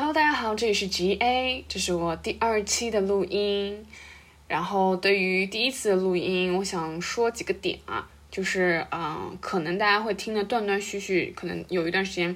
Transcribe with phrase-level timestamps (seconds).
[0.00, 3.84] Hello，大家好，这里是 GA，这是我第二期的录音。
[4.48, 12.34] 然后对于第一次的录音，我想说几个点啊，就是嗯，可能大家会听得断断续续，可能有一段时间，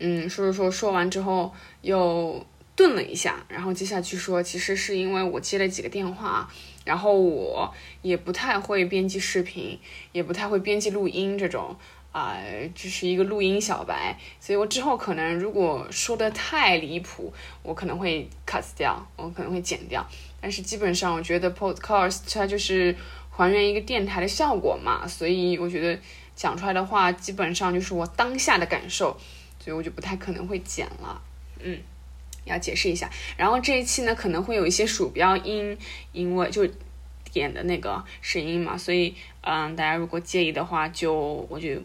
[0.00, 6.50] 嗯，说说说说完之后又顿了一下，然后接下去说，其实是因为我接了几个电话，
[6.84, 9.78] 然后我也不太会编辑视频，
[10.10, 11.76] 也不太会编辑录音这种。
[12.16, 12.34] 啊，
[12.74, 17.30] 就是一个录音小白，所以我之后可能如果说的太离谱，
[17.62, 20.02] 我可能会 cut 掉，我可能会剪掉。
[20.40, 22.96] 但是基本上，我觉得 podcast 它就是
[23.28, 26.00] 还原一个电台的效果嘛，所以我觉得
[26.34, 29.14] 讲出来的话基本上就是我当下的感受，
[29.58, 31.20] 所以我就不太可能会剪了。
[31.60, 31.78] 嗯，
[32.46, 33.10] 要解释一下。
[33.36, 35.76] 然后这一期呢，可能会有一些鼠标音，
[36.12, 36.66] 因为就
[37.30, 41.12] 点的那个声音嘛，所以嗯，大家如果介意的话，就
[41.50, 41.78] 我就。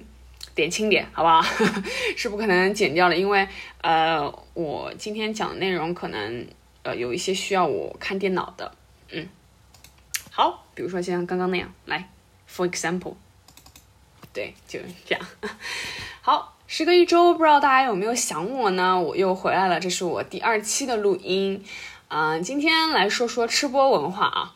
[0.53, 1.41] 点轻点，好不好？
[2.17, 3.47] 是不可能剪掉的，因为
[3.81, 6.45] 呃，我今天讲的内容可能
[6.83, 8.71] 呃有一些需要我看电脑的，
[9.11, 9.27] 嗯，
[10.29, 12.09] 好，比如说像刚刚那样，来
[12.49, 13.15] ，for example，
[14.33, 15.25] 对，就是这样。
[16.21, 18.99] 好，时隔一周，不知道大家有没有想我呢？
[18.99, 21.63] 我又回来了，这是我第二期的录音。
[22.13, 24.53] 嗯，今天来说说吃播文化啊。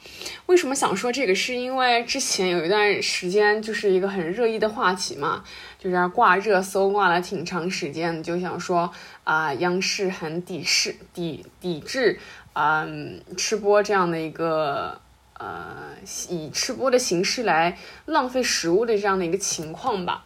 [0.47, 1.33] 为什么想说这个？
[1.33, 5.41] 是因为之前有一段时间就是一个很热议的话题嘛，
[5.85, 8.91] 就是挂热搜挂了挺长时间，就想说
[9.23, 12.19] 啊，央视很抵制、抵抵制，
[12.53, 14.99] 嗯，吃播这样的一个
[15.37, 15.95] 呃，
[16.27, 20.25] 以吃播的形式来浪费食物的这样的一个情况吧。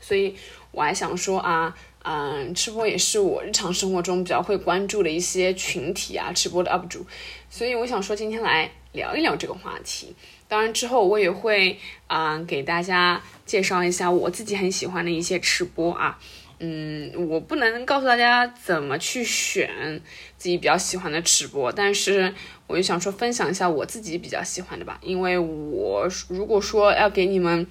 [0.00, 0.36] 所以
[0.70, 1.76] 我还想说啊。
[2.04, 7.06] 嗯，吃播也是我日常生活中比较会关注的一些群体啊，吃播的 UP 主，
[7.48, 10.12] 所以我想说今天来聊一聊这个话题。
[10.52, 16.18] 当然之后我也会啊给大家介绍一下我自己很喜欢的一些吃播啊。
[16.58, 19.98] 嗯，我不能告诉大家怎么去选
[20.36, 22.34] 自己比较喜欢的吃播，但是
[22.66, 25.00] 我就想说分享一下我自己比较喜欢的吧。
[25.00, 27.66] 因为我如果说要给你们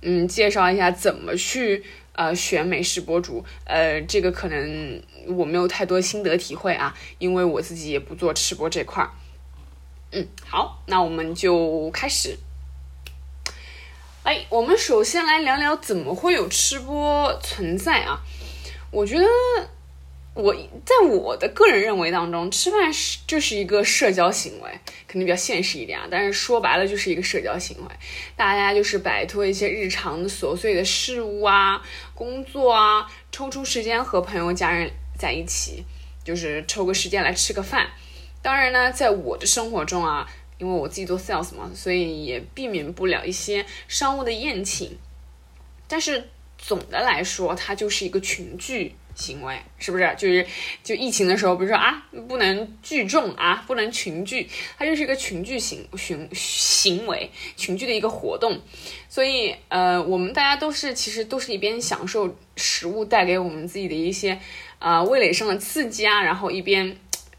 [0.00, 1.84] 嗯介绍一下怎么去。
[2.16, 9.10] 呃，选美食博主，呃，这个可能我没有太多心得体会啊，因为我自己也不做吃播这块儿。
[10.14, 12.38] 嗯，好，那我们就开始。
[14.22, 18.20] 哎，我们首先来聊聊怎么会有吃播存在啊？
[18.90, 19.26] 我觉得。
[20.36, 20.52] 我
[20.84, 24.68] 在我的个人认为当中，吃饭是就是一个社交行为，
[25.06, 26.08] 肯定比较现实一点啊。
[26.10, 27.88] 但是说白了就是一个社交行为，
[28.34, 31.80] 大家就是摆脱一些日常琐碎的事物啊、
[32.16, 35.84] 工作啊，抽出时间和朋友家人在一起，
[36.24, 37.88] 就是抽个时间来吃个饭。
[38.44, 40.28] 当然呢，在我的生活中啊，
[40.58, 44.98] 因为我自己做 sales 嘛，所以也避免不了一些商务的宴请。
[45.88, 46.28] 但是
[46.58, 48.94] 总的来说，它就是一个群聚。
[49.16, 50.44] 行为是不是就是
[50.82, 58.60] 就疫情的时候，比如说啊，不能聚众啊，不能群聚，它就是一个群聚行行行为，群聚的一个活动。
[59.08, 64.36] 所以呃，我们大家都是其实都是一边享受食物带给我们自己的一些
[64.80, 66.96] 啊味蕾上的刺激啊，然后一边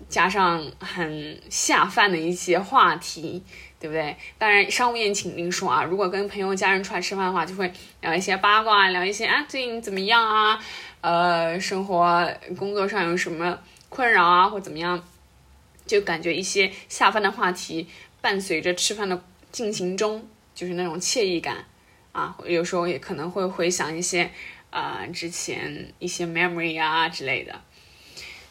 [0.10, 3.44] 加上很下饭的一些话题，
[3.80, 4.16] 对不对？
[4.38, 10.60] 当然商务宴请另说啊，如果跟朋友家人出来吃饭的话，就会聊一些八卦，聊一些啊最近怎么样啊。
[11.02, 15.04] 呃，生活工作上有什么困扰啊，或怎么样，
[15.86, 17.88] 就感觉一些下饭的话题
[18.22, 21.64] 伴随着吃饭的进行中，就是那种惬意感
[22.12, 22.36] 啊。
[22.46, 24.32] 有时候也可能会回想一些
[24.72, 27.62] 啊之前一些 memory 啊之类的。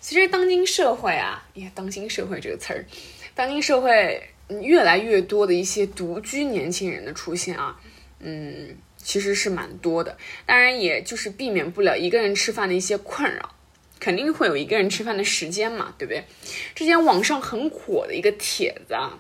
[0.05, 2.85] 其实当今社会啊，也当今社会这个词儿，
[3.35, 4.23] 当今社会
[4.61, 7.81] 越来越多的一些独居年轻人的出现啊，
[8.21, 8.77] 嗯。
[8.97, 10.17] 其实是蛮多的，
[10.47, 13.55] 当然也就是避免不了一个人吃饭的一些困扰，
[14.01, 16.25] 肯定会有一个人吃饭的时间嘛，对不对？
[16.75, 19.19] 之前网上很火的一个帖子啊，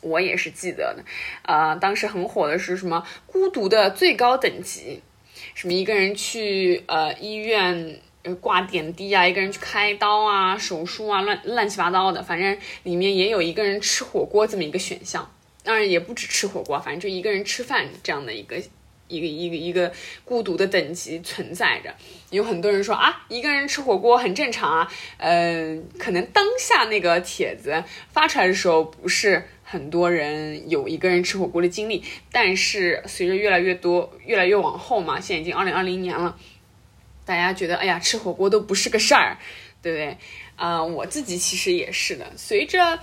[0.00, 1.04] 我也是记得的，
[1.44, 5.00] 呃，当时很火的是什么孤独的最高等级，
[5.54, 15.30] 什么一个人去呃医院呃挂点滴啊，一个人去开刀啊、手术啊，乱乱七八糟的，反正里面也有一个人吃火锅这么一个选项。
[15.64, 18.60] 当然也不止吃火锅，反正就一个人吃饭这样的一个
[19.06, 19.92] 一个一个一个
[20.24, 21.94] 孤独的等级存在着。
[22.30, 24.92] 有很多人说啊，一个人吃火锅很正常啊。
[25.18, 32.02] 嗯，可能当下那个帖子发出来的时候，不是很多人有一个人吃火锅的经历。
[32.32, 36.36] 但是随着越来越多、越来越往后嘛，现在已经二零二零年了，
[37.32, 39.38] 大家觉得哎呀，吃火锅都不是个事儿，
[39.80, 40.18] 对不对？
[40.56, 42.98] 啊，我自己其实也是的，随着。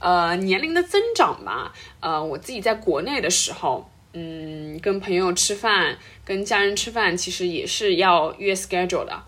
[0.00, 1.72] 呃，年龄的增长吧。
[1.98, 9.22] 呃，我自己在国内的时候，嗯，跟朋友吃饭、跟家人吃饭，其实也是要约 schedule 的。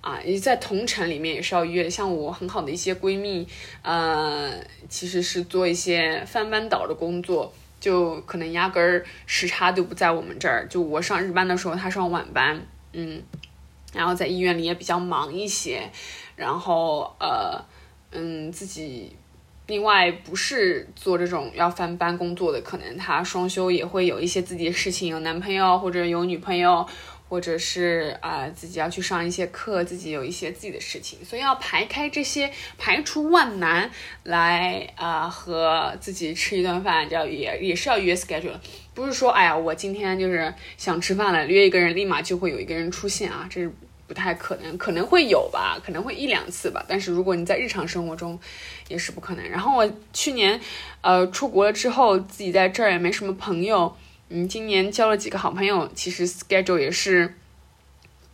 [0.00, 1.88] 啊，也在同城里面也是要约。
[1.88, 3.46] 像我很好的一些闺蜜，
[3.82, 4.52] 呃，
[4.88, 10.66] 其实是做一些翻班倒的工作，就可能压根儿时差都不在我们这儿。
[10.68, 12.60] 就我上日班的时候，她上晚班，
[12.92, 13.22] 嗯，
[13.96, 15.90] 然后在医院里也比较忙一些，
[16.36, 17.64] 然后呃，
[18.12, 19.16] 嗯，自己。
[19.68, 26.86] 另外，不是做这种要翻班工作的，可能他双休也会有一些自己的事情，有男朋友或者有女朋友，
[27.28, 33.90] 或者是啊自己要去上一些课，自己有一些自己的事情，所以要排开这些，排除万难
[34.22, 38.54] 来啊和自己吃一顿饭，要也也是要约 schedule，
[38.96, 43.70] 不是说哎呀我今天就是想吃饭了，约一个人立马就会有一个人出现啊，这是。
[44.08, 46.80] 不太可能，可能会有吧，可能会一两次吧。
[46.86, 48.38] 但是如果你在日常生活中，
[48.86, 49.44] 也是不可能。
[49.50, 50.60] 然后我去年，
[51.00, 53.96] 呃，出国了之后，自己在这儿也没什么朋友。
[54.28, 57.34] 嗯，今年交了几个好朋友，其实 schedule 也是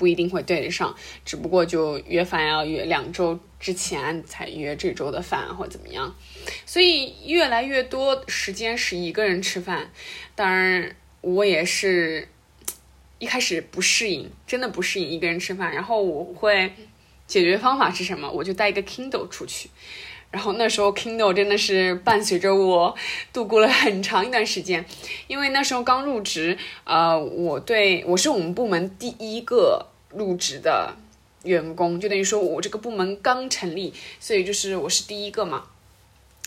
[0.03, 0.93] 不一定会对得上，
[1.25, 6.13] 只不过就约饭要约两周之前才约这周的饭或怎么样。
[6.67, 9.93] 所以越来越多时间是一个人吃饭，
[10.35, 12.27] 当然我也是。
[13.21, 15.73] 一开始不适应，真的不适应一个人吃饭。
[15.73, 16.73] 然后我会
[17.29, 18.29] 解决方法是什么？
[18.29, 19.71] 我就带一个 Kindle 出去。
[20.33, 22.97] 然后那时候 Kindle 真的是伴随着我
[23.33, 24.85] 度过了很长一段时间。
[25.29, 30.97] 因为那时候刚入职，呃，我对我是我们部门第一个入职的
[31.45, 35.67] 员工，就等于说我这个部门刚成立，所以就是我是第一个嘛。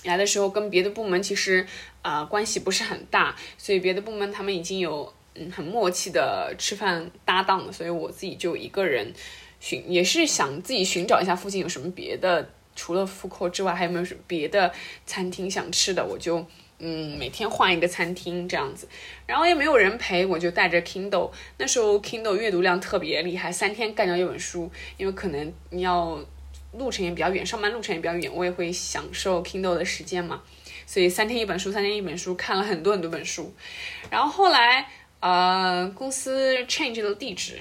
[0.03, 1.65] 来的时候跟别的部门其实
[2.01, 5.13] 啊关系不是很大，所以别的部门他们已经有。
[5.38, 9.13] 嗯，很默契的吃饭搭档了，所以我自己就一个人
[9.59, 14.71] 寻，也是想自己寻找一下附近有什么别的，除了复扣之外，还有没有什么别的
[15.06, 16.47] 餐厅想吃的，我就
[16.80, 18.88] 嗯每天换一个餐厅这样子，
[19.25, 26.19] 然后也没有人陪，我就带着 Kindle，那时候 Kindle 阅读量特别厉害，三天干掉一本书，因为可能你要
[26.74, 30.42] 路程也比较远，上班路程也比较远，我也会享受 Kindle 的时间嘛，
[30.86, 33.54] 所以三天一本书，三天一本书，看了很多很多本书，
[34.10, 34.88] 然后后来。
[35.21, 37.57] 呃，公司 change 了地址，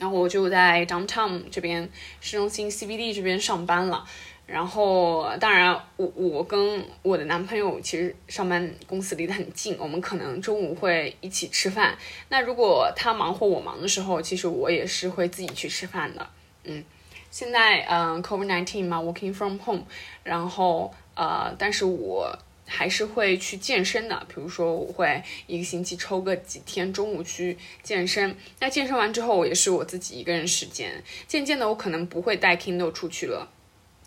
[0.00, 1.88] 然后我就在 downtown 这边
[2.20, 4.04] 市中心 CBD 这边上班了。
[4.46, 11.96] 然后，当然，我我跟我的男朋友其实上班公司离得很近，我们可能中午会一起吃饭。
[12.28, 16.28] 那如果他忙或我忙的时候，其实我也是会自己去吃饭的。
[16.64, 16.84] 嗯，
[17.30, 19.84] 现在嗯，COVID nineteen 嘛，working from home，
[20.22, 22.38] 然后呃，但是我。
[22.64, 28.34] 还是会去健身的，比如说我会一个星期抽个几天中午去健身。
[28.60, 31.02] 那健身完之后，我也是我自己一个人时间。
[31.26, 33.46] 渐渐的，我可能不会带 Kindle 出去了，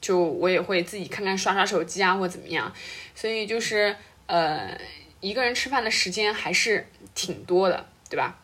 [0.05, 2.71] 就我也会自己看看刷刷手机啊，或怎么样。
[3.15, 3.95] 所以就是
[4.27, 4.79] 呃，
[5.19, 8.37] 一个人吃饭的时间还是挺多的，对吧？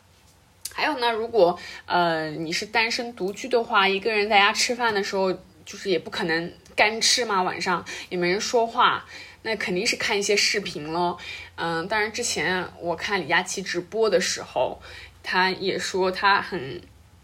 [0.74, 1.56] 还有呢，如果
[1.86, 5.32] 呃你是单身独居的话，一个人在家吃饭的时候，
[5.64, 9.06] 就是也不可能干吃嘛，晚上也没人说话。
[9.44, 11.16] 那肯定是看一些视频喽，
[11.54, 14.80] 嗯，当然之前我看李佳琦直播的时候，
[15.22, 16.80] 他也说他很，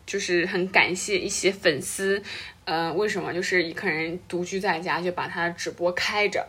[0.06, 2.23] 就是很感谢一些粉丝，
[2.70, 3.32] 嗯，为什么？
[3.32, 6.46] 就是一个人独居在家就把他的直播开着，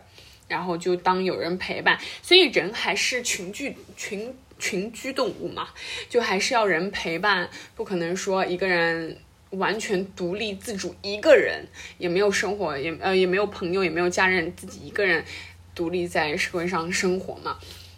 [0.48, 5.68] 然后就当有人陪伴，所以人还是群居群群居动物嘛，
[6.10, 9.16] 就还是要人陪伴，不可能说一个人
[9.52, 15.24] 完全独立自主，一个人也没有生活，也呃也没有朋友，也没有家人，自己一个人。
[15.72, 17.56] 独立在社会上生活嘛，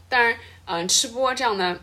[0.08, 0.36] 当然，
[0.66, 1.80] 嗯，吃播这样的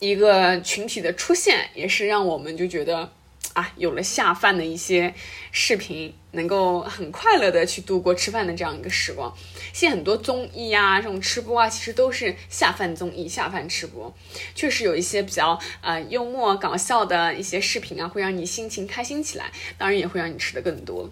[0.00, 3.12] 一个群体的出现，也是让我们就觉得
[3.54, 5.14] 啊，有了下饭的一些
[5.52, 9.32] 视频，能够很快乐的去度过吃饭的这样一个时光。
[9.72, 14.12] 现在很多综艺啊，这种吃播啊，其实都是下饭综艺、下饭吃播，
[14.56, 21.08] 确实有一些比较呃幽默搞笑的一些视频啊，会让你心情开心起来，当然也会让你吃的更多。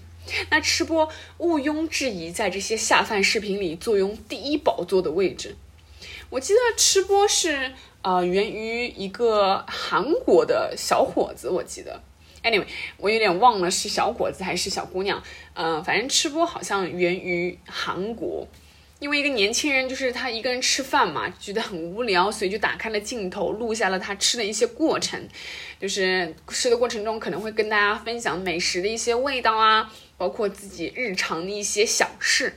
[0.51, 1.09] 那吃播
[1.39, 5.57] 毋庸置疑，在这些下饭视频里坐拥第一宝座的位置。
[6.31, 7.73] 我记得吃播是
[8.03, 12.03] 呃源于一个韩国的小伙子，我记得。
[12.43, 15.23] Anyway，我有点忘了是小伙子还是小姑娘。
[15.55, 18.47] 嗯，反正吃播好像源于韩国。
[18.99, 25.29] 因为一个年轻人，就是他一个人吃饭嘛，觉得很无聊，所以就打开了镜头，录下了他吃的一些过程。
[25.81, 32.57] 就是吃的过程中，可能会跟大家分享美食的一些味道啊，包括自己日常的一些小事。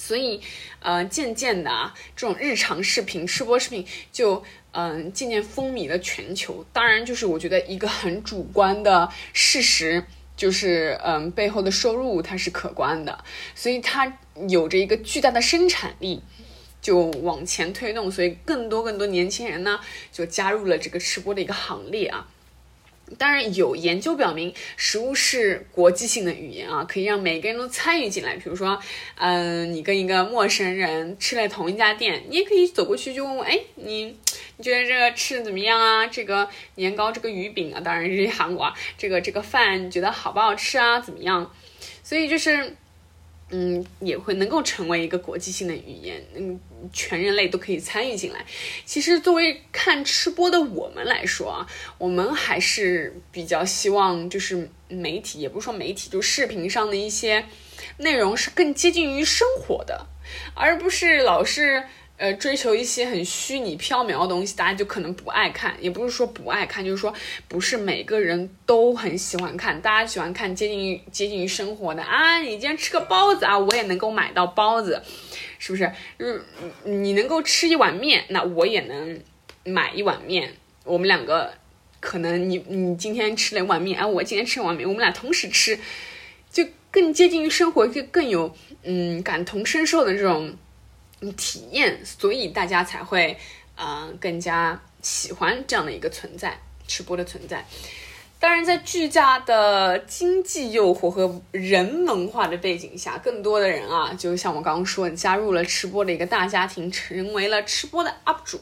[0.00, 0.40] 所以，
[0.80, 4.42] 呃，渐渐的啊，这种日常视频、吃播视频就
[4.72, 6.64] 嗯渐渐风靡了全球。
[6.72, 10.02] 当然，就是我觉得一个很主观的事实。
[10.36, 13.22] 就是，嗯，背后的收入它是可观的，
[13.54, 14.16] 所以它
[14.48, 16.22] 有着一个巨大的生产力，
[16.80, 19.78] 就往前推动，所以更多更多年轻人呢
[20.10, 22.26] 就加入了这个吃播的一个行列啊。
[23.18, 28.36] 当然有研究表明，食物是国际性的语言啊，可以让每个人都参与进来。
[28.36, 28.80] 比如说，
[29.16, 34.16] 嗯，你跟一个陌生人吃了同一家店，你也可以走过去就问问，哎，你
[34.56, 36.06] 你觉得这个吃的怎么样啊？
[36.06, 41.00] 这个年糕，这个鱼饼啊，当然是韩国啊，这个这个饭你觉得好不好吃啊？
[41.00, 41.52] 怎么样？
[42.02, 42.76] 所以就是。
[43.50, 46.58] 嗯，也会能够成为一个国际性的语言，嗯，
[46.92, 48.44] 全人类都可以参与进来。
[48.84, 51.66] 其实，作为看吃播的我们来说啊，
[51.98, 57.44] 我们还是比较希望，就是媒体，也不是说媒体，就视频上的一些
[57.98, 60.06] 内容是更接近于生活的，
[60.54, 61.84] 而不是老是。
[62.20, 65.74] 呃，追求一些很虚拟缥缈的东西，大家就可能不爱看。
[65.80, 67.14] 也不是说不爱看，就是说
[67.48, 69.80] 不是每个人都很喜欢看。
[69.80, 75.02] 大家喜欢看接近于接近于生活的啊，你今天吃个包子啊，我也能够买到包子，
[75.58, 75.90] 是不是？
[76.18, 76.38] 嗯，
[76.84, 79.18] 你能够吃一碗面，那我也能
[79.64, 80.52] 买一碗面。
[80.84, 81.54] 我们两个
[82.00, 85.78] 可能你你今天吃了一碗面，啊，我今天吃了碗面，我们俩同时吃，
[86.52, 90.54] 就更接近于生活，就更有嗯感同身受的这种。
[91.36, 93.36] 体验，所以大家才会，
[93.76, 96.58] 呃，更加喜欢这样的一个存在，
[96.88, 97.64] 吃播的存在。
[98.38, 108.58] 当然，在巨大的经济诱惑和人文化的背景下，更多的人啊，就像我刚刚说，加入了吃播的一个大家庭，成为了吃播的 UP 主。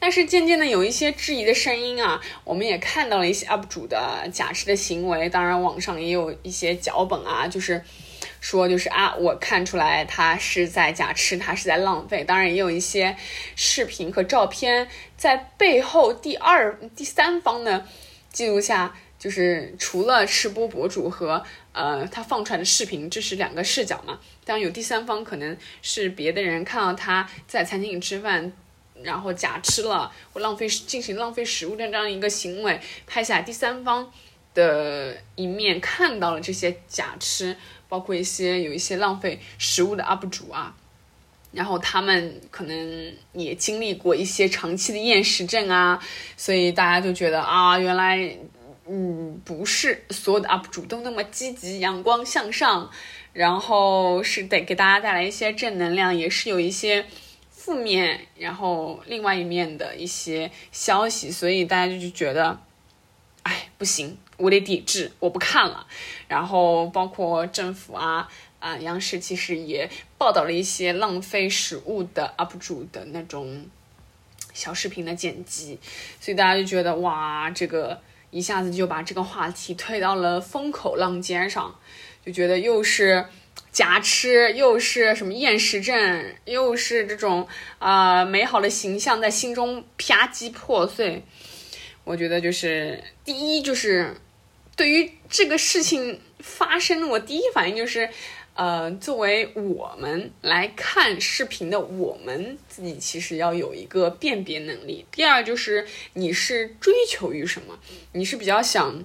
[0.00, 5.28] 但是渐渐的有一些质疑的声音啊，我们也看到了一些 UP 主的假吃的行为。
[5.28, 7.84] 当然，网上也有一些脚本啊，就是。
[8.40, 12.24] 说就是啊，我看出来他是在假吃，他是在浪费。
[12.24, 13.14] 当然也有一些
[13.54, 17.86] 视频和照片在背后第二、第三方的
[18.32, 24.18] 记录下，就是除了吃播博主和呃他放出来的视频，这是两个视角嘛。
[24.46, 28.50] 当然有第三方，可能是别的人看到他在餐厅里吃饭，
[29.02, 34.10] 然后假吃了或浪费进行浪费食物的这样一个行为，拍下第三方
[34.54, 37.54] 的一面，看到了这些假吃。
[37.90, 40.74] 包括一些有一些浪费食物的 UP 主啊，
[41.52, 46.02] 然后他们可能也经历过一些长期的厌食症啊，
[46.36, 48.36] 所以大家就觉得啊，原来
[48.88, 52.88] 嗯不是所有的 UP 主都那么积极、阳光向上，
[53.32, 57.04] 然后是得给大家带来一些正能量，也是有一些
[57.50, 62.58] 负面，然后另外一面的一些消息，所以大家就觉得，
[63.42, 64.16] 哎，不行。
[64.40, 65.86] 我得抵制，我不看了。
[66.26, 68.28] 然后包括政府啊
[68.58, 73.66] 啊，央视其实也报道了一些浪费食物的 UP 主的那种
[74.52, 75.78] 小视频的剪辑，
[76.20, 81.74] 所以大家就觉得哇，这个一下子就把这个话题推到了风口浪尖上，
[82.24, 83.24] 就觉得又是
[83.72, 91.24] 假吃，又是什么厌食症，又是这种啊美好的形象在心中啪叽破碎。
[92.04, 94.14] 我觉得就是第一就是。
[94.80, 98.08] 对于这个事情发生，我第一反应就是，
[98.54, 105.04] 呃，作为我们来看视频的我们自己，其实要有一个辨别能力。
[105.12, 107.78] 第二就是你是追求于什么？
[108.14, 109.04] 你是比较想，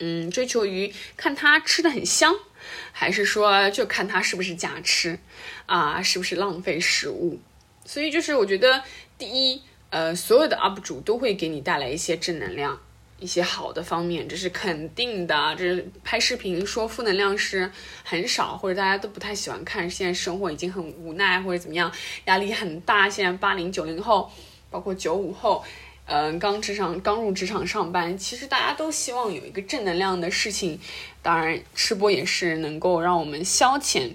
[0.00, 2.34] 嗯，追求于看他吃的很香，
[2.90, 5.20] 还是说就看他是不是假吃
[5.66, 7.38] 啊，是不是浪费食物？
[7.86, 8.82] 所以就是我觉得，
[9.16, 12.80] 第一，呃，所有的 UP 主都会给你带来一些正能量。
[13.20, 15.54] 一些好的方面，这是肯定的。
[15.56, 17.70] 这是拍视频说负能量是
[18.04, 19.90] 很少，或者大家都不太喜欢看。
[19.90, 21.92] 现在生活已经很无奈，或者怎么样，
[22.26, 23.08] 压力很大。
[23.08, 24.30] 现在八零九零后，
[24.70, 25.64] 包括九五后，
[26.06, 30.78] 嗯，刚职场刚入职场上班，其实大家都希望有一个正能量的事情。
[31.20, 34.12] 当然，吃播也是能够让我们消遣。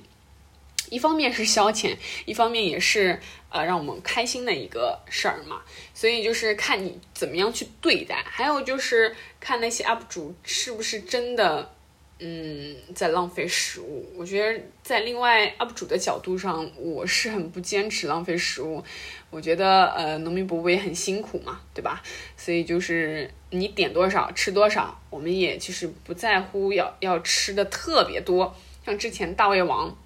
[0.93, 3.19] 一方面是消遣，一方面也是
[3.49, 5.59] 呃让我们开心的一个事儿嘛。
[5.91, 11.73] 所以就是看你怎么样去对待，还有就是看那些 UP 主是不是真的
[12.19, 14.07] 嗯在浪费食物。
[14.15, 18.83] 我觉得在另外 UP 主的角度上，我是很不坚持浪费食物。
[19.31, 22.03] 我觉得呃农民伯伯也很辛苦嘛，对吧？
[22.37, 28.55] 所以就是你点多少吃多少，我们也其实不在乎要要吃的特别多。
[28.85, 29.97] 像之前大胃王。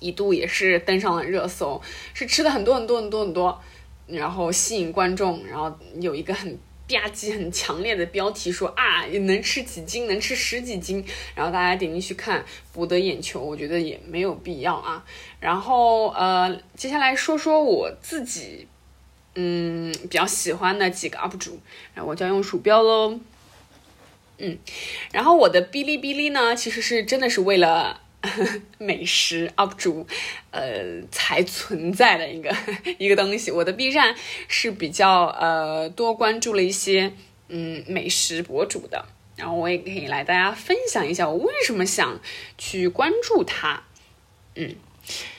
[0.00, 1.80] 一度也是登上了热搜，
[2.14, 3.60] 是吃的很多很多很多很多，
[4.06, 6.56] 然后吸引观众，然后有一个很
[6.88, 11.04] 吧唧、很强烈的标题说啊，能吃几斤，能吃十几斤，
[11.34, 15.04] 然后大家点进去看，博得眼球，我觉得也没有必要啊。
[15.38, 18.66] 然后呃，接下来说说我自己，
[19.34, 21.60] 嗯，比较喜欢的几个 UP 主，
[21.94, 23.20] 然后我就要用鼠标喽，
[24.38, 24.58] 嗯，
[25.12, 28.00] 然后我的哔哩哔哩呢，其实是真的是为了。
[28.78, 30.06] 美食 UP 主，
[30.50, 32.54] 呃，才存在的一个
[32.98, 33.50] 一个东西。
[33.50, 34.14] 我的 B 站
[34.46, 37.12] 是比较呃多关注了一些
[37.48, 42.20] 嗯美食博主的，然后我也可以来大家分享一下我为什么想
[42.58, 43.84] 去关注他。
[44.54, 44.74] 嗯，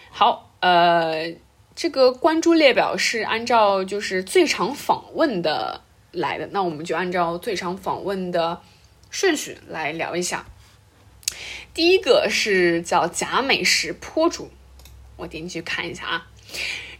[0.09, 1.35] 好，呃，
[1.75, 8.61] 这个关注列表是按照就是最常访问的来的，那我们就按照最常访问的
[9.11, 10.45] 顺序来聊一下。
[11.73, 14.51] 第一个是叫假美食坡主，
[15.15, 16.27] 我点进去看一下啊。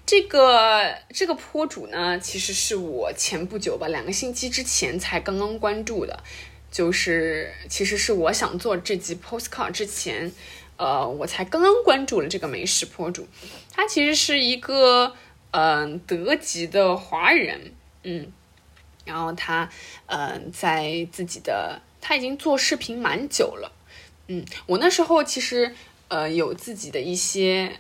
[0.05, 6.23] 这个这个坡主呢，其实是我前不久吧，两个星期之前才刚刚关注的，
[6.71, 10.31] 就是其实是我想做这集 postcard 之前，
[10.77, 13.27] 呃，我才刚刚关注了这个美食坡主。
[13.73, 15.13] 他其实是一个
[15.51, 17.73] 嗯德籍的华人，
[18.03, 18.31] 嗯，
[19.03, 19.69] 然后他
[20.05, 23.71] 嗯在自己的他已经做视频蛮久了。
[24.33, 25.75] 嗯，我那时候其实
[26.07, 27.77] 呃有自己的一些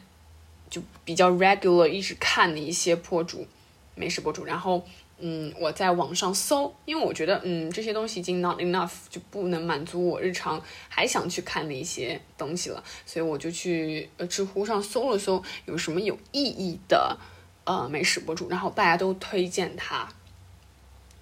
[0.69, 3.47] 就比较 regular 一直看的一些博主，
[3.95, 4.85] 美食博主，然后
[5.19, 17.17] 嗯我在网上搜，因为我觉得嗯这些东西已经 not enough 就不能满足我日常还想去看的一些东西了，所以我就去呃知乎上搜了搜有什么有意义的
[17.63, 20.09] 呃美食博主，然后大家都推荐他，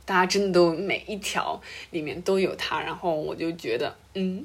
[0.06, 4.44] 大家真的都每一条里面都有他，然后我就觉得嗯。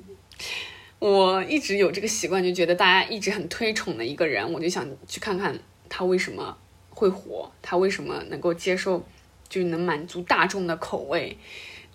[1.06, 5.54] 我一直有这个习惯，就觉得大家一直很推崇的一个人，我就想去看看
[5.90, 6.56] 他为什么
[6.88, 9.04] 会火，他为什么能够接受，
[9.46, 11.36] 就能满足大众的口味，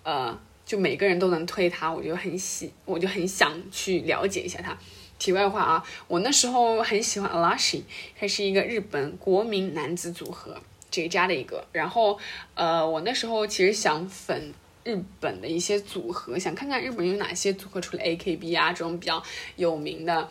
[0.04, 4.78] 呃，就每个人都能推他，我就很喜，我就很想去了解一下他。
[5.18, 7.82] 题外话啊，我那时候很喜欢 Alashi，
[8.16, 10.56] 他是一个日本国民男子组合
[10.88, 12.16] 这家的一个，然后
[12.54, 14.54] 呃，我那时候其实想粉。
[14.90, 19.22] 日本的一些组合，想看看日本有哪些组合，除了 AKB 啊这种比较
[19.54, 20.28] 有名的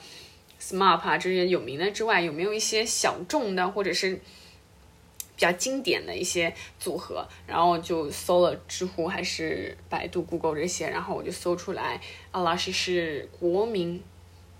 [0.62, 4.22] ，SMAP 啊这些有名的之外，有没有一些小众的或者是比
[5.38, 7.26] 较经典的一些组合？
[7.48, 12.02] 然后就搜了知乎还是百度、Google 这些，然后我就搜出来，
[12.32, 14.04] 阿拉西是国民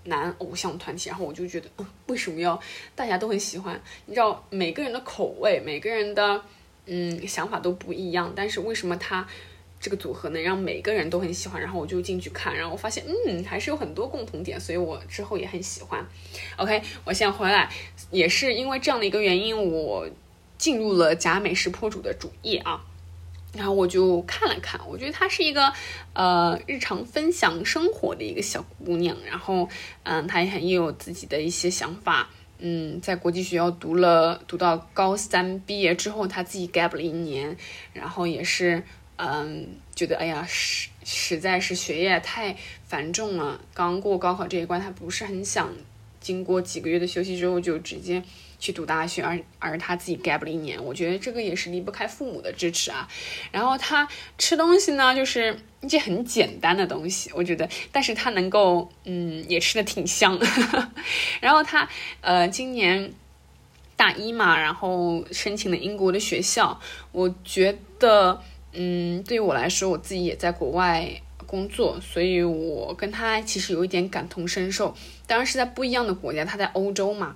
[0.04, 2.58] 男偶像团体，然后我就觉得，嗯，为什么要
[2.94, 3.78] 大家都很喜欢？
[4.06, 6.42] 你知道每个人的口味，每个人的
[6.86, 9.28] 嗯想法都不一样，但是为什么他？
[9.80, 16.06] 这个组合能让每个人都很喜欢，然后我就进去看，然后我发现，嗯，还是有很多共同点，所以我之后也很喜欢。
[16.56, 17.70] OK，我现在回来
[18.10, 20.06] 也是因为这样的一个原因，我
[20.58, 22.84] 进入了假美食博主的主页啊，
[23.54, 25.72] 然后我就看了看，我觉得她是一个
[26.12, 29.66] 呃日常分享生活的一个小姑娘，然后
[30.02, 37.56] 嗯，她也很也有自己的一些想法，嗯，在国际学校读了读到高三毕业之后，她自己 gap 了一年，
[37.94, 38.82] 然后也是。
[39.22, 42.56] 嗯，觉得哎呀，实实在是学业太
[42.86, 43.60] 繁重了。
[43.74, 45.70] 刚过高考这一关，他不是很想
[46.20, 48.22] 经过几个月的休息之后就直接
[48.58, 50.82] 去读大学，而而他自己 gap 了一年。
[50.82, 53.06] 我觉得这个也是离不开父母的支持啊。
[53.52, 60.38] 然后他吃东西呢，就是一些很简单的东西，我觉得，但是他能够嗯，也吃的挺香。
[61.42, 61.86] 然后他
[62.22, 63.12] 呃，今年
[63.96, 66.80] 大一嘛，然后申请了英国的学校，
[67.12, 68.42] 我觉得。
[68.72, 71.10] 嗯，对于我来说，我自己也在国外
[71.44, 74.94] 工作，所以我跟他其实有一点感同身受。
[75.26, 77.34] 当然是在不一样的国家，他在欧洲嘛，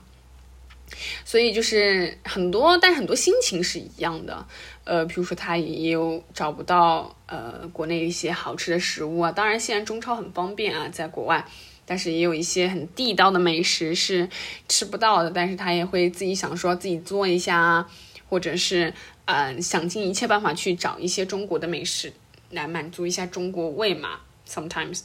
[1.24, 4.46] 所以就是很多，但很多心情是一样的。
[4.84, 9.32] 呃，比如说他也有找不到呃国内一些好吃的食物啊。
[9.32, 11.44] 当然现在中超很方便啊，在国外，
[11.84, 14.28] 但是也有一些很地道的美食是
[14.68, 15.30] 吃不到的。
[15.32, 17.90] 但是他也会自己想说自己做一下啊，
[18.28, 18.94] 或者是。
[19.26, 22.12] 嗯，想尽一切办法去找一些中国的美食
[22.50, 24.20] 来满足一下中国胃嘛。
[24.46, 25.00] Sometimes，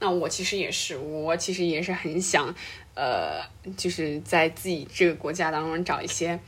[0.00, 2.52] 那我其实也是，我其实也是很想，
[2.94, 3.40] 呃，
[3.76, 6.40] 就是在自己这个国家当中找一些，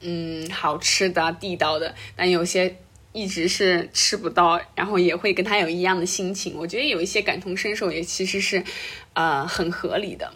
[0.00, 1.94] 嗯，好吃的、地道的。
[2.16, 2.76] 但有些
[3.12, 6.56] 一直是吃不到，然后也会跟他有一样的心情。
[6.56, 8.64] 我觉得有一些感同身受，也其实是，
[9.12, 10.34] 呃，很合理的。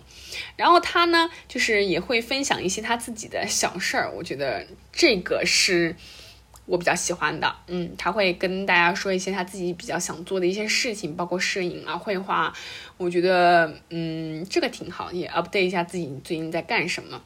[0.57, 5.95] 然后他呢，就是也会分享一些他自己的小事儿，我觉得这个是
[6.65, 7.55] 我比较喜欢的。
[7.67, 12.53] 嗯，他会跟大家说一些他自己比较想做的一些事情，包括摄影啊、绘画。
[12.97, 17.23] 我觉得，嗯，这个挺好，也 update 一下自己最近在干什么。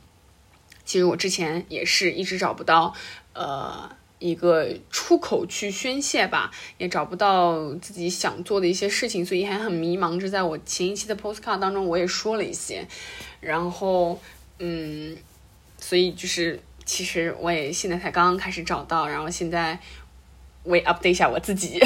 [0.84, 2.94] 其实我之前也是一直找不到，
[3.32, 3.96] 呃。
[4.20, 10.20] 一个出口去宣泄吧，也找不到自己想做的一些事情，所以还很迷茫。
[10.20, 12.86] 这在我前一期的 postcard 当中我也说了一些，
[13.40, 14.20] 然后
[14.58, 15.16] 嗯，
[15.78, 19.78] 所以就是其实我也现在才刚刚开始找到，然后现在
[20.62, 21.80] 我也 update 一下我自己，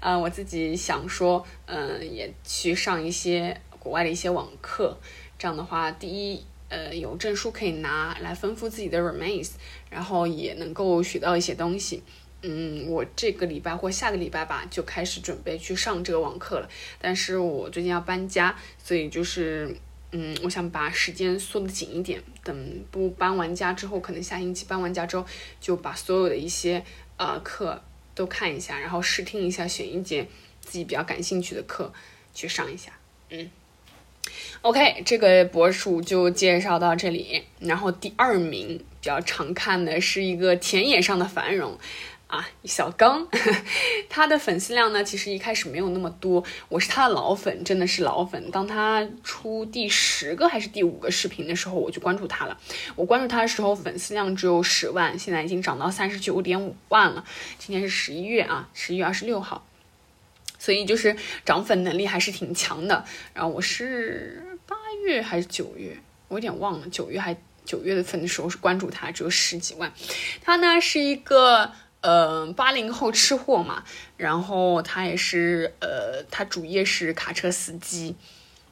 [0.00, 4.98] 嗯，我自己想说，嗯，也去上一些国外的一些网课，
[5.38, 6.44] 这样的话，第一。
[6.68, 9.52] 呃，有证书可以拿来丰富自己的 remains，
[9.88, 12.02] 然后也能够学到一些东西。
[12.42, 16.68] 嗯，我这个礼拜或下个礼拜吧，就开始准备去上这个网课了。
[17.00, 19.74] 但是我最近要搬家，所以就是，
[20.12, 22.22] 嗯，我想把时间缩得紧一点。
[22.44, 25.26] 等不搬完家之后，可能下星期搬完家之后，
[25.60, 26.84] 就把所有的一些
[27.16, 27.82] 呃课
[28.14, 30.28] 都看一下，然后试听一下，选一节
[30.60, 31.92] 自己比较感兴趣的课
[32.34, 32.92] 去上一下。
[33.30, 33.50] 嗯
[34.62, 37.42] ，OK，这个博主就介绍到这里。
[37.60, 41.78] 然后第二名比较常看的是一个田野上的繁荣。
[42.26, 43.24] 啊，小刚，
[44.10, 46.42] 他的粉丝量呢，其实一开始没有那么多。
[46.68, 48.50] 我是他的老粉，真的是老粉。
[48.50, 52.58] 当他出第十个还是第五个视频的时候，我就关注他了。
[52.96, 57.24] 我关注他的时候，粉丝量只有十万，现在已经涨到三十九点五万了。
[57.58, 59.64] 今天是十一月啊，十一月二十六号，
[60.66, 63.04] 所以就是涨粉能力还是挺强的。
[63.32, 64.74] 然后我是八
[65.04, 69.92] 月还是九月，我有点忘了，九月还九月份的时候是关注他，只有十几万。
[70.42, 71.70] 他呢是一个。
[72.02, 73.82] 呃，八零后吃货嘛，
[74.16, 78.14] 然后他也是，呃，他主业是卡车司机。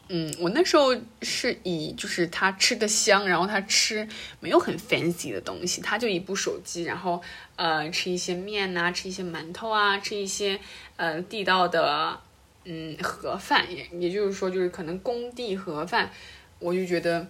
[0.09, 4.07] 嗯，我那时候是以就是他吃的香，然后他吃
[4.38, 7.20] 没有很 fancy 的东西，他就一部手机，然后
[7.56, 10.58] 呃吃一些面呐，吃一些馒头啊，吃一些
[10.96, 12.20] 呃地道的
[12.64, 16.10] 嗯盒饭，也也就是说就是可能工地盒饭，
[16.58, 17.26] 我就觉得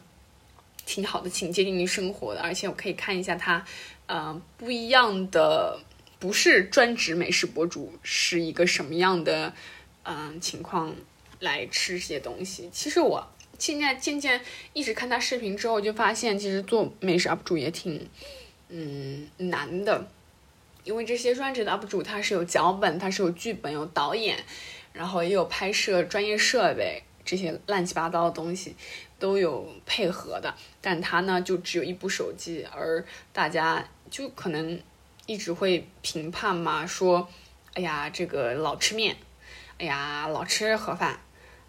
[0.86, 3.64] 挺好的，挺接近于生活的，而且我可以看一下他
[4.06, 5.80] 呃不一样的。
[6.20, 9.52] 不是专职美食博主是一个什么样的
[10.04, 10.94] 嗯情况
[11.40, 12.70] 来吃这些东西？
[12.72, 14.40] 其实我现在渐渐
[14.72, 18.08] 一直看他视频之后，就发现其实做美食 UP 主也挺
[18.76, 20.04] 嗯难的，
[20.82, 24.36] 因为这些专职的 UP 主他是有脚本，他是有剧本，有导演，
[24.92, 28.74] 然后也有拍摄专业设备，这些乱七八糟的东西
[29.20, 34.80] 都有配合的，但他呢就只有一部手机，而大家就可能。
[35.26, 37.26] 一直会评判嘛，说，
[37.72, 39.16] 哎呀，这个老吃面，
[39.78, 41.18] 哎呀，老吃盒饭，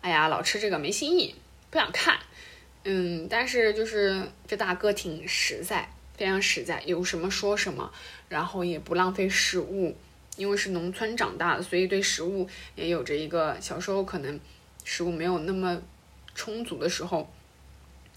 [0.01, 1.33] 哎呀，老吃这个没新意，
[1.69, 2.19] 不想看。
[2.83, 5.87] 嗯，但是就是这大哥挺实在，
[6.17, 7.91] 非常实在，有什么说什么，
[8.29, 9.95] 然后也不浪费食物，
[10.37, 14.39] 因为是农村长大的，所以对食物也有着一个小时候可能
[14.83, 15.81] 食物没有那么
[16.33, 17.31] 充足的时候，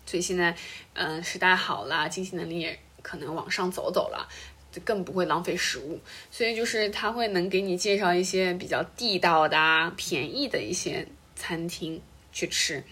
[0.07, 0.57] 所以现在，
[0.95, 4.29] 嗯，时代好了，经济能力也可能往上走走了。
[4.71, 5.99] 就更不会浪费食物，
[6.31, 11.99] 所以就是他会能给你介绍一些比较地道的、便宜的一些餐厅
[12.33, 12.85] 去吃。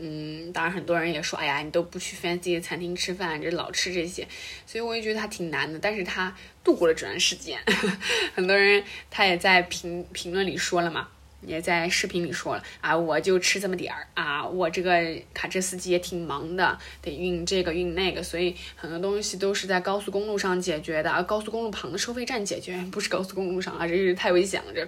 [0.00, 4.26] 嗯，当然很多人也说，哎呀，你都不去 fancy 的餐厅吃饭，这老吃这些，
[4.66, 5.78] 所以我也觉得他挺难的。
[5.78, 6.34] 但是他
[6.64, 7.58] 度过了这段时间，
[8.34, 11.08] 很多人他也在评评论里说了嘛。
[11.42, 24.86] 也在视频里说了啊，我就吃这么点儿啊，我这个卡车司机也挺忙的，得运这个运那个，所以很多东西都是在高速公路上解决的，高速公路旁的收费站解决，不是高速公路上啊，这是太危险了这。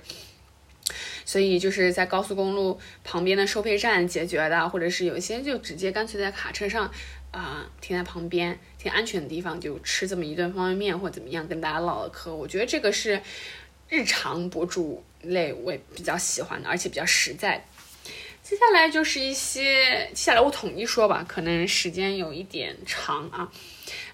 [1.24, 6.90] 所以就是在高速公路旁边的收费站解决的，或者是有一些就直接干脆在卡车上
[7.30, 13.20] 啊停在旁边，挺安全的地方就吃这么一顿方便面或怎么样，跟大家唠唠嗑，我觉得这个是
[13.88, 15.02] 日常博主。
[15.22, 17.64] 类我也比较喜欢的，而且比较实在。
[18.42, 23.52] 接下来就是一些，接下来我统一说吧，可能时间有一点长啊。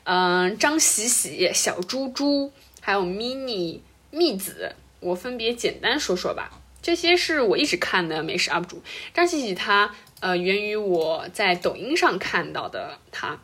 [0.05, 6.61] 嗯，张喜喜、小猪猪，还有 mini 蜜子，我分别简单说说吧。
[6.89, 8.83] 这些是我一直看的美食 UP 主。
[9.13, 13.39] 张喜喜他呃源于我在抖音上看到的他，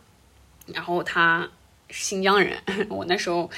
[0.64, 1.46] 然后他
[1.90, 3.50] 新疆人， 我那时候。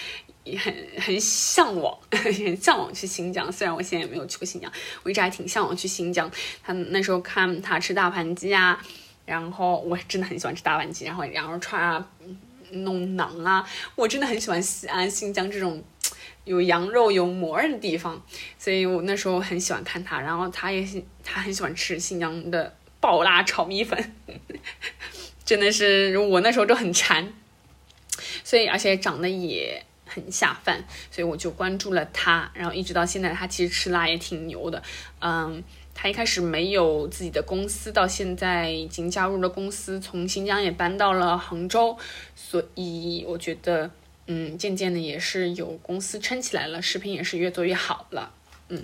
[0.42, 3.50] 也很很向往， 很向往去新疆。
[3.50, 4.70] 虽然我现在也没有去过新疆，
[5.02, 6.30] 我一直还挺向往去新疆。
[6.62, 8.80] 他那时候看他吃大盘鸡啊，
[9.24, 12.08] 然后我真的很喜欢吃大盘鸡，然后羊肉串啊，
[12.70, 15.82] 弄馕啊，我真的很喜欢西安、新疆这种
[16.46, 18.18] 有羊肉有馍的地方。
[18.58, 20.82] 所以我那时候很喜欢看他，然后他也
[21.22, 24.14] 他很喜欢吃新疆的爆辣炒米粉，
[25.44, 27.30] 真的是我那时候就很馋。
[28.42, 29.82] 所以而且长得也。
[30.08, 34.82] 很下饭，所以我就关注了他，然后一直到现在，他其实吃辣也挺牛的。
[35.20, 41.98] 嗯，他一开始没有自己的公司，到现在已经加入了公司，从新疆也搬到了杭州，
[42.34, 43.90] 所以我觉得，
[44.26, 48.32] 嗯，渐渐的也是有公司撑起来了，视频也是越做越好了。
[48.68, 48.82] 嗯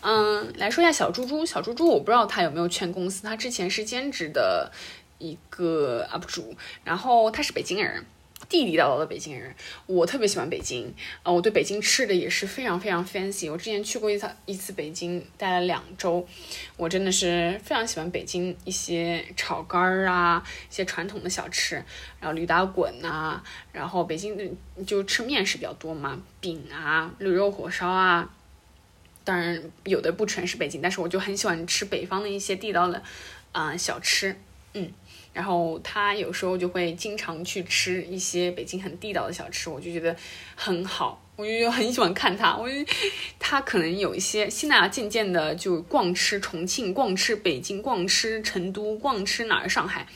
[0.00, 4.72] 嗯，来说一下小猪猪，小猪猪我不知道他有没有劝公司，他之前是兼职的
[5.18, 8.04] 一个 UP 主，然后他是北京人。
[8.52, 9.54] 地地道道的北京人，
[9.86, 11.32] 我特别喜欢北京啊！
[11.32, 13.50] 我对北京吃的也是非常非常 fancy。
[13.50, 16.28] 我之前去过一次一次北京，待了两周，
[16.76, 21.76] 我真的是非常喜欢北京一些炒肝儿啊，一些传统的小吃，
[22.20, 24.54] 然后驴打滚呐，然后北京
[24.86, 28.30] 就吃面食比较多嘛，饼啊，驴肉火烧啊。
[29.24, 33.02] 当然有的不全是北京，但是我就很喜欢吃北方的一些地道的
[33.52, 34.36] 啊小吃，
[34.74, 34.92] 嗯。
[35.32, 40.14] 然后他有时候就会经常去吃一些北京很地道的小吃，我就觉得
[40.54, 42.54] 很好，我就很喜欢看他。
[42.54, 42.68] 我
[43.38, 50.06] 他可能有一些现在渐渐的就逛吃重庆、逛吃北京、逛吃成都、逛吃哪儿上海，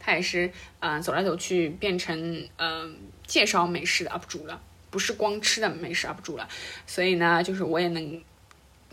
[0.00, 6.48] 他也是嗯走来走去变成嗯介绍美食的 UP 主了，不是光吃的美食 UP 主了。
[6.88, 8.20] 所以呢，就是我也能，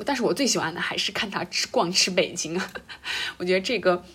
[0.05, 2.71] 但是我最喜欢的还是看他吃逛吃北京啊，
[3.39, 4.05] 我觉得这个。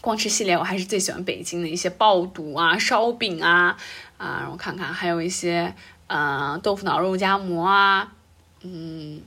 [0.00, 3.76] 光吃系列，我还是最喜欢北京的一些爆肚啊、烧饼啊，
[4.16, 5.74] 啊，我看看，还有一些
[6.06, 8.12] 呃豆腐脑肉夹馍啊，
[8.62, 9.20] 嗯，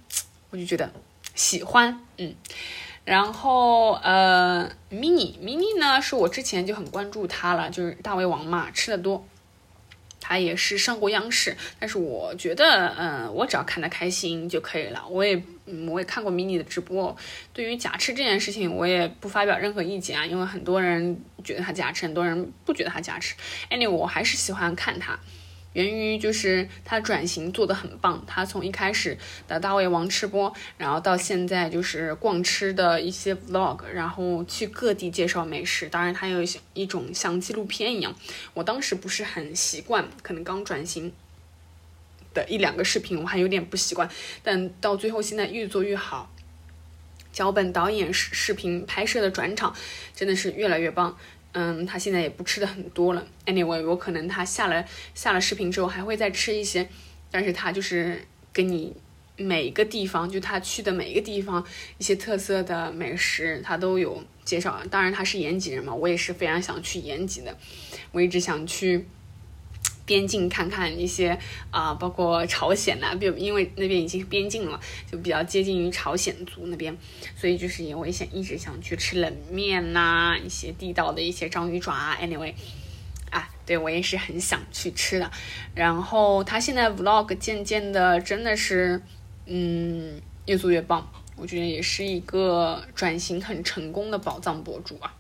[0.50, 0.92] 我就觉得
[1.36, 2.34] 喜欢，嗯，
[3.04, 9.26] 然后呃，mini mini 呢，是我之前就很关注他了，就是大胃王嘛，吃的多。
[10.22, 15.04] 他也是上过央视，但是我觉得，嗯，我只要看他开心就可以了。
[15.10, 17.14] 我也，嗯，我也看过迷你的直播。
[17.52, 23.36] 对于假吃这件事情，我也不发表任何意见啊，因为很多人觉得他假吃，很多人不觉得他假吃。
[23.70, 25.20] anyway，我还是喜欢看他。
[25.74, 35.88] 源于就是他转型做的很棒，他从一开始的大胃王吃播，然后到现在就是逛吃的一些 vlog，然后去各地介绍美食。
[35.88, 38.14] 当然，他有一种像纪录片一样。
[38.54, 41.14] 我当时不是很习惯，可能刚转型
[42.34, 44.10] 的一两个视频我还有点不习惯，
[44.44, 46.34] 但到最后现在越做越好，
[47.32, 49.74] 脚本、导演、视视频拍摄的转场
[50.14, 51.18] 真的是越来越棒。
[51.54, 53.28] 嗯，他现在也不吃的很多了。
[53.46, 56.88] Anyway，我可能他下了下了视频之后还会再吃一些，
[57.30, 58.96] 但是他就是跟你
[59.38, 61.66] 每个地方，就他去的每一个地方
[61.98, 64.82] 一些特色的美食，他都有介绍。
[64.90, 67.58] 当然他是延吉人嘛，我也是非常想去延吉的，
[68.12, 69.06] 我一直想去。
[70.12, 74.78] 边境看看一些啊，包括朝鲜呐，比如因为那边已经是边境了，
[75.10, 76.94] 就比较接近于朝鲜族那边，
[77.34, 82.18] 所以就是也我也想一直想去吃冷面呐，一些地道的一些章鱼爪啊。
[82.22, 82.54] Anyway，
[83.30, 85.32] 啊，对我也是很想去吃的。
[85.74, 89.02] 然后他现在 Vlog 渐渐的真的是，
[89.46, 95.16] 嗯，越做越棒，我觉得也是一个转型很成功的宝藏博主啊。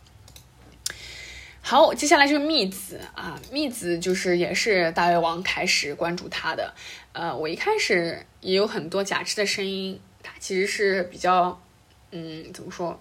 [1.63, 6.73] 好，接下来就是蜜子啊，蜜子就是也是大胃王开始关注他的，
[7.13, 11.61] 呃，我一开始也有很多假吃的声音，他其实是比较，
[12.09, 12.99] 嗯，怎么说，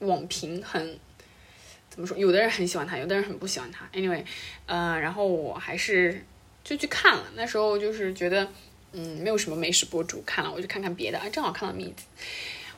[0.00, 0.96] 网评很，
[1.88, 3.88] 怎么说，有的人很喜欢他，有的人很不喜欢他。
[3.92, 4.22] Anyway，
[4.66, 6.24] 呃，然后我还是
[6.62, 8.46] 就去看了，那时候就是觉得，
[8.92, 12.04] 嗯，没有什么美食博主看了，我就看看别的，啊，正好看到蜜子，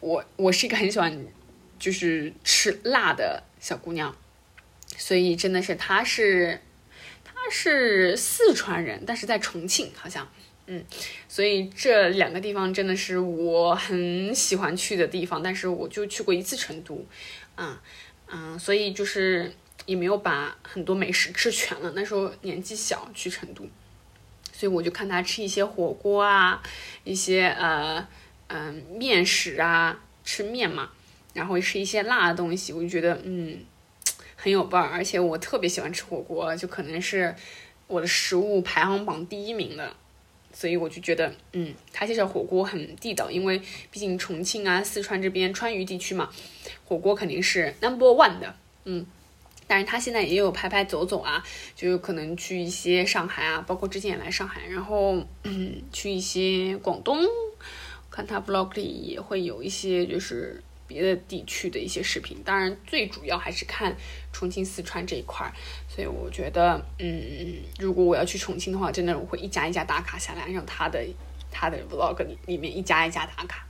[0.00, 1.26] 我我是一个很喜欢
[1.80, 4.16] 就是吃辣的小姑娘。
[4.96, 6.60] 所以真的是，他是，
[7.24, 10.26] 他是四川人，但是在重庆好像，
[10.66, 10.84] 嗯，
[11.28, 17.04] 所以这两个地方真的是我很喜欢去的地方，但是我就去过一次成都，
[17.54, 17.82] 啊，
[18.28, 19.52] 嗯，所以就是
[19.84, 21.92] 也没有把很多美食吃全了。
[21.94, 23.64] 那时候年纪小去成都，
[24.52, 26.62] 所以我就看他吃一些火锅啊，
[27.02, 28.06] 一些呃
[28.46, 30.90] 嗯面食啊，吃面嘛，
[31.34, 33.58] 然后吃一些辣的东西，我就觉得嗯。
[34.44, 37.34] 很有伴儿，而且我特别喜欢吃火锅，就可能是
[37.86, 39.96] 我的食物排行榜第一名的，
[40.52, 43.58] 所以我就觉得，嗯，他介绍火锅很地道，因为
[43.90, 46.28] 毕竟重庆啊、四川这边川渝地区嘛，
[46.84, 48.54] 火锅肯定是 number one 的，
[48.84, 49.06] 嗯，
[49.66, 51.42] 但是他现在也有拍拍走走啊，
[51.74, 57.18] 就有可能去一些上海啊，包括之前也来上海，然后嗯，去一些广东，
[58.10, 60.62] 看他 vlog 里也会有一些就是。
[60.86, 63.96] 别的地区的一些视频，当然最主要还是看
[64.32, 65.52] 重庆、四川这一块儿，
[65.88, 71.02] 所以我觉得，嗯，如果我要去重庆的话，真的我会一家一家打卡下来，让他的
[71.50, 73.66] 他的 vlog 里里面一家一家打卡。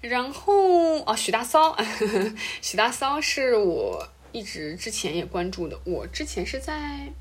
[0.00, 1.76] 然后哦，许大骚，
[2.62, 7.12] 许大骚是我一直之前也关注的，我之前是在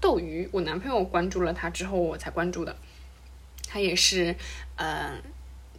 [0.00, 2.76] 斗鱼，我男朋友关注了他之后我才关注的，
[3.66, 4.36] 他也是，
[4.76, 5.16] 呃。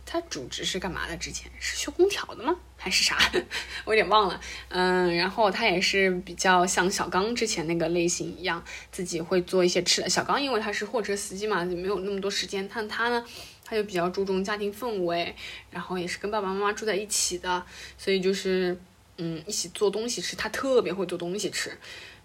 [0.06, 1.16] 他主职是干嘛的？
[1.18, 2.56] 之前是修空调的吗？
[2.78, 3.18] 还是啥？
[3.86, 4.42] 我有点忘了。
[4.70, 10.10] 嗯，然后他也是比较像小刚之前那个类型一样，自己会做一些吃的。
[10.10, 12.68] 小刚因为他是货车司机嘛，就没有那么多时间。
[12.74, 13.24] 但他呢，
[13.64, 15.36] 他就比较注重家庭氛围，
[15.70, 17.64] 然后也是跟爸爸妈妈住在一起的，
[17.98, 18.78] 所以就是
[19.18, 20.36] 嗯，一起做东西吃。
[20.36, 21.78] 他特别会做东西吃，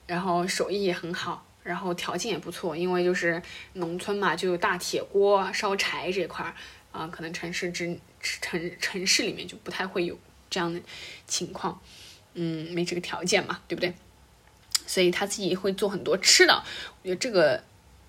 [0.07, 1.45] 然后手艺也很好。
[1.63, 6.55] 然后条件也不错，因为就是农村嘛，就有大铁锅烧柴这块儿
[6.97, 10.81] 啊，可能城市之城城市里面就不太会有这样的
[11.27, 11.81] 情况，
[12.35, 13.93] 嗯，没这个条件嘛，对不对？
[14.87, 16.63] 所以他自己会做很多吃的，
[17.03, 17.63] 我觉得这个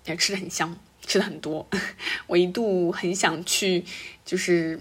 [0.04, 1.68] 也吃的很香，吃的很多。
[2.28, 3.84] 我一度很想去，
[4.24, 4.80] 就是，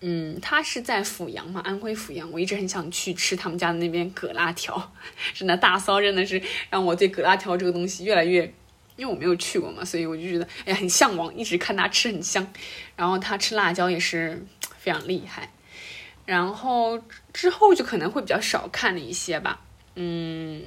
[0.00, 4.92] 嗯，他是在阜阳嘛，安徽阜阳，我一直很想去吃他们家的那边葛辣条。
[5.34, 8.52] 真的大骚真的是让我对葛辣条这个东西越来越，
[8.96, 12.46] 因为我没有去过嘛，所以我就觉得哎呀很向往，一直看他吃很香。
[12.96, 14.44] 然后他吃辣椒也是
[14.78, 15.52] 非常厉害。
[16.24, 17.00] 然后
[17.32, 19.60] 之后就可能会比较少看了一些吧，
[19.94, 20.62] 嗯。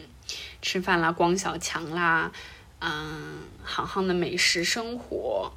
[0.62, 2.32] 吃饭啦，光小强啦，
[2.82, 5.52] 嗯，航航的美食生活，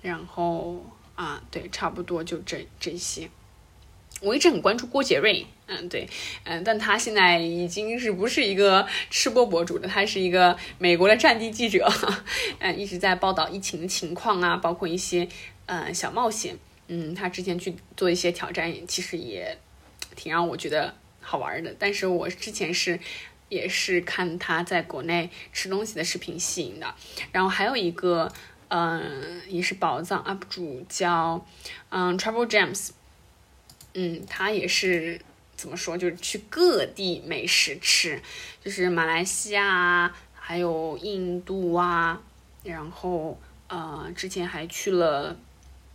[0.00, 0.84] 然后
[1.14, 3.30] 啊，对，差不多就这这些。
[4.22, 6.08] 我一直很关注郭杰瑞，嗯，对，
[6.44, 11.86] 嗯，但他现在已经是不是一个吃播博主了，他是一个美国的战地记者，
[12.60, 15.28] 嗯，一直在报道疫情的情况啊，包括一些
[15.66, 16.56] 呃小冒险，
[16.86, 19.58] 嗯，他之前去做一些挑战，其实也
[20.14, 21.74] 挺让我觉得好玩的。
[21.78, 22.98] 但是我之前是。
[23.48, 26.94] 也是看他在国内吃东西的视频吸引的，
[27.32, 28.32] 然后还有一个，
[28.68, 31.44] 嗯，也是宝藏 UP 主叫，
[31.90, 32.92] 嗯，Travel James，
[33.94, 35.20] 嗯，他也是
[35.54, 38.20] 怎么说，就是去各地美食吃，
[38.64, 42.20] 就是马来西亚啊，还有印度啊，
[42.64, 45.36] 然后呃，之前还去了，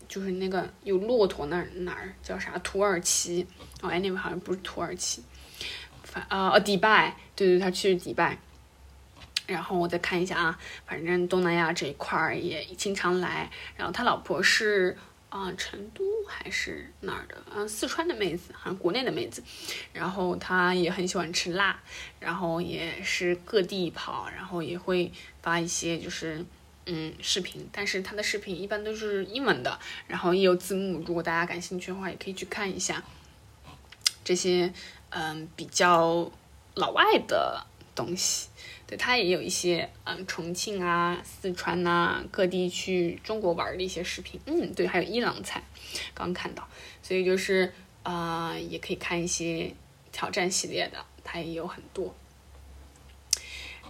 [0.07, 2.57] 就是那个有骆驼那哪儿叫啥？
[2.59, 3.45] 土耳其，
[3.81, 5.23] 哦哎，那边好像不是土耳其。
[6.29, 8.39] 呃呃，迪拜，对对，他去迪拜，
[9.45, 13.51] 然后我再看一下啊，反正东南亚这一块儿也经常来。
[13.75, 14.97] 然后他老婆是
[15.29, 17.35] 啊，成都还是哪儿的？
[17.55, 19.43] 嗯，四川的妹子，好像国内的妹子。
[19.93, 21.79] 然后她也很喜欢吃辣，
[22.19, 25.11] 然后也是各地跑，然后也会
[25.41, 26.45] 发一些就是
[26.85, 31.03] 嗯视频，但是他的视频一般都是英文的，然后也有字幕。
[31.05, 33.03] 如果大家感兴趣的话，也可以去看一下
[34.23, 34.73] 这些。
[35.09, 36.29] 嗯，比较
[36.75, 38.49] 老外的东西，
[38.87, 44.39] 对他也有一些嗯，重庆啊、四川呐各地去中国玩的一些视频。
[44.45, 45.61] 嗯，对，还有伊朗菜，
[46.13, 46.65] 刚看到，
[47.03, 47.73] 所以就是
[48.03, 49.73] 啊，也可以看一些
[50.13, 52.15] 挑战系列的，他也有很多。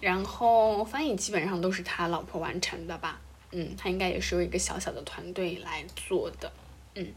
[0.02, 3.22] 然后翻译基本上都是他老婆完成的吧？
[3.52, 6.52] 嗯，他应该也是有一个小小的团队来做的。
[6.96, 7.14] 嗯，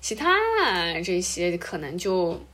[0.00, 0.36] 其他
[1.04, 2.44] 这些可能就。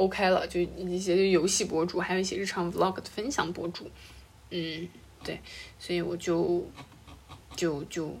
[0.00, 3.90] OK 了，就一些游戏博主，还有一些日常 Vlog 的分享博主，
[4.48, 4.88] 嗯，
[5.22, 5.38] 对，
[5.78, 6.66] 所以我就
[7.54, 8.16] 就就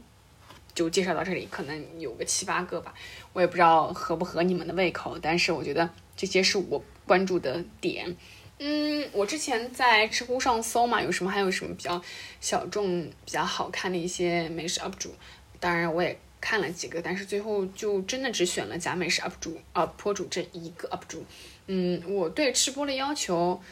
[0.74, 2.92] 就介绍到这里，可能有个七八个吧，
[3.32, 8.14] 我也不知道合不合你们的胃口，但是我觉得这些是我关注的点。
[8.58, 11.98] 嗯，我之前在知乎上搜嘛，有什么还有什么比较
[12.42, 15.14] 小众、比较好看的一些美食 UP 主，
[15.58, 21.24] 当然我也看了几个，但是最后就真的只选了假美食 UP 主啊博主这一个 UP 主。
[21.66, 23.62] 嗯，我对吃播的要求，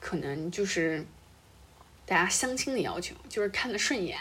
[0.00, 1.04] 可能就是
[2.04, 4.18] 大家相亲的要求，就是看得顺眼，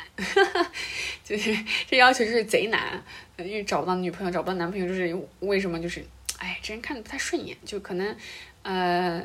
[1.25, 1.57] 就是
[1.87, 3.03] 这要求就是贼难，
[3.37, 5.79] 因为找不到女朋友，找不到男朋友，就是为什么？
[5.81, 6.05] 就是
[6.37, 8.15] 哎，这人看的不太顺眼，就可能
[8.61, 9.21] 呃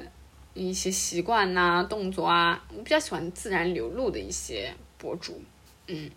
[0.55, 5.41] 一些习惯呐、动作啊，我比较喜欢自然流露的一些博主，
[5.87, 6.11] 嗯，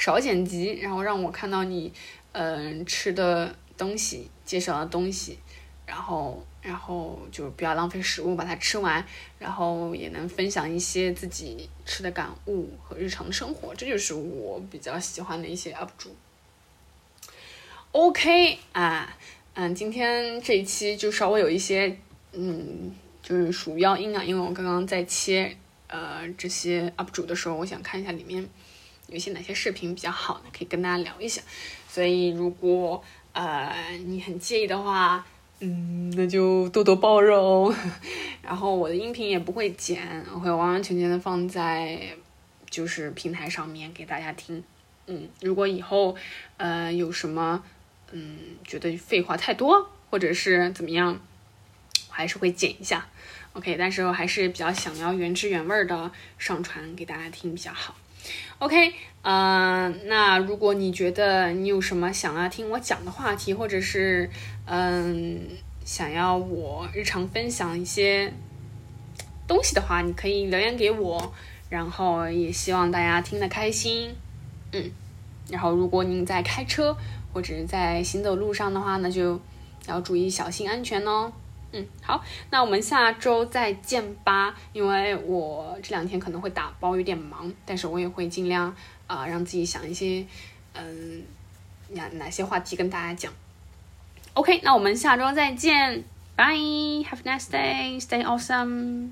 [0.00, 1.92] 少剪辑，然后让我看到你
[2.32, 5.38] 嗯吃的东西，介绍的东西，
[5.86, 6.44] 然后。
[6.62, 9.02] 然后就不要浪费食物，把它吃完，
[9.38, 16.14] 然后也能分享一些自己吃的感悟和日常生活，这就是我比较喜欢的一些 UP 主。
[17.92, 19.16] OK 啊，
[19.54, 21.96] 嗯，今天这一期就稍微有一些，
[22.32, 28.46] 嗯，就是鼠标音啊，因为我刚刚在切呃这些 UP 主的时候，我想看一下里面
[29.10, 31.42] 有些哪些视频比较好呢，可以跟大家聊一下。
[31.88, 33.74] 所以如果呃
[34.06, 35.26] 你很介意的话。
[35.62, 37.70] 嗯，那就多多包容。
[38.40, 42.00] 然后我的音频也不会剪，我会完完全全的放在
[42.70, 44.64] 就是平台上面给大家听。
[45.06, 46.16] 嗯，如果以后
[46.56, 47.62] 呃有什么
[48.10, 51.20] 嗯觉得废话太多或者是怎么样，
[52.08, 53.06] 我还是会剪一下。
[53.52, 57.94] OK，但是我还是比较想要原汁原味的上传给大家听比较好。
[58.58, 64.30] OK，嗯，那如果你觉得你有什么想要听我讲的话题，或者是
[64.66, 65.40] 嗯
[65.84, 68.32] 想要我日常分享一些
[69.48, 71.32] 东西的话，你可以留言给我，
[71.68, 74.14] 然后也希望大家听得开心，
[74.72, 74.90] 嗯，
[75.48, 76.96] 然后如果您在开车
[77.32, 79.40] 或者在行走路上的话，那就
[79.86, 81.32] 要注意小心安全哦。
[81.72, 84.54] 嗯，好，那我们下周再见吧。
[84.72, 88.74] 因为我这两天可能会打包，有点忙，但是我也会尽量
[89.06, 90.26] 啊、让自己想一些
[90.74, 91.22] 嗯
[91.90, 93.32] 哪哪些话题跟大家讲。
[94.34, 96.04] OK，那我们下周再见
[96.36, 99.10] ，Bye，Have a nice day，Stay awesome。